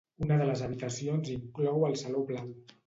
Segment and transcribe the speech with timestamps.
[0.27, 2.55] Una de les habitacions inclou el Saló Blau.